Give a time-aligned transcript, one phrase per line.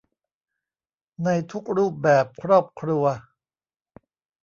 [1.23, 3.03] ในทุกรูปแบบครอบครัว